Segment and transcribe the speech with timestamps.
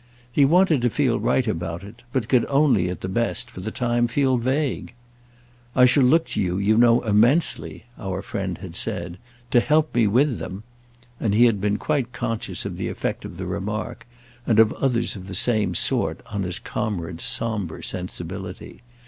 [0.31, 3.69] He wanted to feel right about it, but could only, at the best, for the
[3.69, 4.93] time, feel vague.
[5.75, 9.19] "I shall look to you, you know, immensely," our friend had said,
[9.51, 10.63] "to help me with them,"
[11.19, 14.07] and he had been quite conscious of the effect of the remark,
[14.47, 18.81] and of others of the same sort, on his comrade's sombre sensibility.